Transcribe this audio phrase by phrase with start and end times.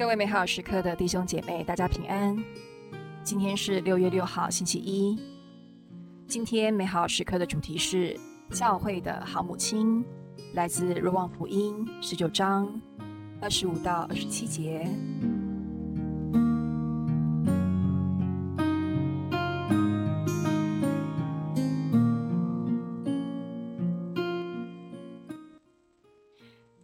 [0.00, 2.34] 各位美好时刻的弟兄姐妹，大家平安。
[3.22, 5.14] 今天是六月六号，星期一。
[6.26, 8.18] 今天美好时刻的主题是
[8.50, 10.02] 教会的好母亲，
[10.54, 12.80] 来自若望福音十九章
[13.42, 14.88] 二十五到二十七节。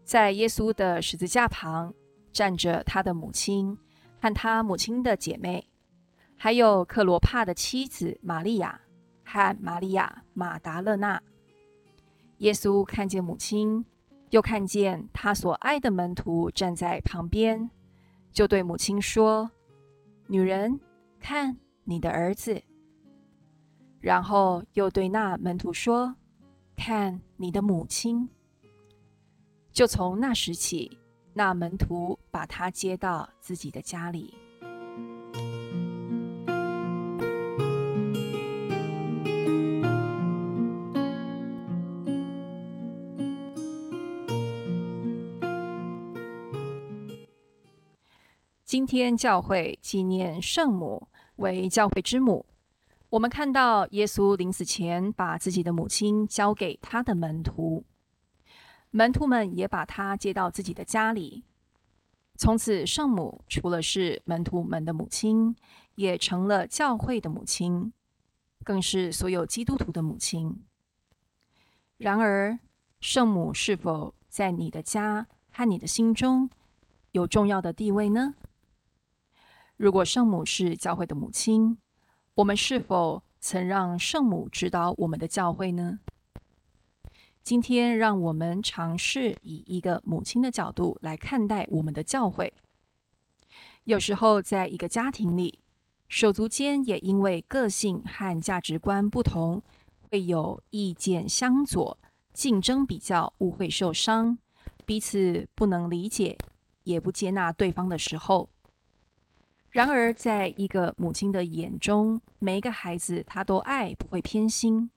[0.04, 1.94] 在耶稣的十字架旁
[2.36, 3.78] 站着他的母亲
[4.20, 5.66] 和他母亲的姐妹，
[6.36, 8.78] 还有克罗帕的妻子玛利亚
[9.24, 11.22] 和玛利亚马达勒纳。
[12.40, 13.86] 耶稣看见母亲，
[14.28, 17.70] 又看见他所爱的门徒站在旁边，
[18.30, 19.50] 就对母亲说
[20.28, 20.78] ：“女人，
[21.18, 22.62] 看你的儿子。”
[23.98, 26.14] 然后又对那门徒说
[26.76, 28.28] ：“看你的母亲。”
[29.72, 30.98] 就从那时起，
[31.32, 34.34] 那门徒把他接到自己的家里。
[48.66, 52.44] 今天教会纪念圣母为教会之母。
[53.08, 57.86] 我们看到耶稣临死前把自己的母亲交给他的门徒。
[58.90, 61.44] 门徒们也把他接到自己的家里，
[62.38, 65.56] 从此圣母除了是门徒们的母亲，
[65.94, 67.92] 也成了教会的母亲，
[68.62, 70.64] 更是所有基督徒的母亲。
[71.96, 72.58] 然而，
[73.00, 76.50] 圣母是否在你的家和你的心中
[77.12, 78.34] 有重要的地位呢？
[79.76, 81.78] 如果圣母是教会的母亲，
[82.34, 86.00] 我们是否曾让圣母指导我们的教会呢？
[87.46, 92.50] 今天，让我们尝试以一个母亲的角度来看待我们的教诲。
[93.84, 95.60] 有时候，在一个家庭里，
[96.08, 99.62] 手足间也因为个性和价值观不同，
[100.10, 101.96] 会有意见相左、
[102.32, 104.36] 竞争比较、误会受伤、
[104.84, 106.36] 彼此不能理解，
[106.82, 108.50] 也不接纳对方的时候。
[109.70, 114.90] 然而，在一个母亲的眼中，每一个孩子他都爱，不会偏心。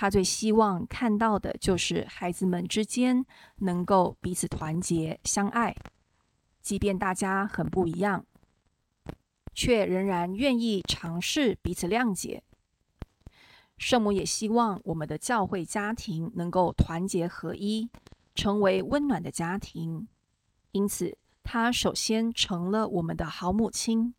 [0.00, 3.26] 他最希望看到的就是孩子们之间
[3.56, 5.74] 能够彼此团结相爱，
[6.60, 8.24] 即便大家很不一样，
[9.52, 12.44] 却仍然愿意尝试彼此谅解。
[13.76, 17.90] 圣母也希望我们的教会家庭能够团结合一，
[18.36, 20.06] 成为温暖的家庭。
[20.70, 24.14] 因此，她首先成了我们的好母亲。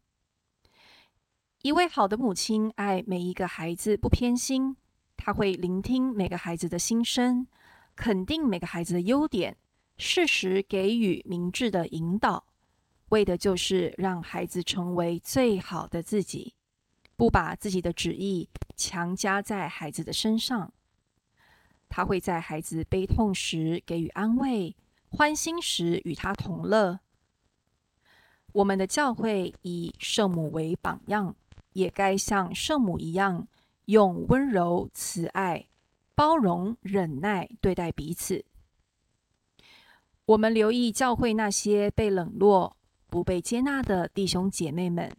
[1.62, 4.76] 一位好的母亲爱每一个孩子，不偏心。
[5.22, 7.46] 他会聆听每个孩子的心声，
[7.94, 9.58] 肯定每个孩子的优点，
[9.98, 12.46] 适时给予明智的引导，
[13.10, 16.56] 为的就是让孩子成为最好的自己，
[17.18, 18.48] 不把自己的旨意
[18.78, 20.72] 强加在孩子的身上。
[21.90, 24.78] 他会在孩子悲痛时给予安慰，
[25.10, 27.02] 欢欣时与他同乐。
[28.54, 31.36] 我们的教会以圣母为榜样，
[31.74, 33.50] 也该像圣母一样。
[33.90, 35.68] 用温柔、慈爱、
[36.14, 38.46] 包容、忍耐对待彼此。
[40.26, 45.18] 我们留意教会那些被冷落、不被接纳的弟兄姐妹们，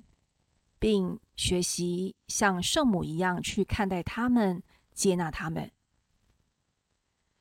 [0.79, 4.63] 并学习像圣母一样去看待他们、
[4.95, 5.73] 接纳他们。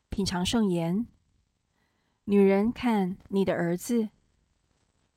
[0.09, 1.05] 品尝圣言，
[2.23, 4.09] 女人看你的儿子，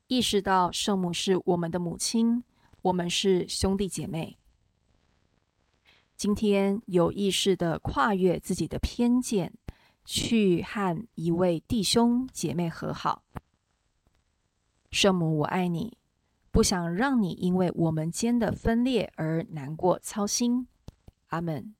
[0.05, 2.43] 意识到圣母是我们的母亲，
[2.83, 4.37] 我们是兄弟姐妹。
[6.23, 9.51] 今天有意识的跨越自己的偏见，
[10.05, 13.23] 去和一位弟兄姐妹和好。
[14.89, 15.97] 圣母，我爱你，
[16.49, 20.65] 不想让你因为我们间的分裂而难过操心。
[21.27, 21.75] 阿门。